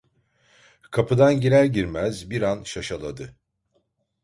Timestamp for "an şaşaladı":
2.41-3.35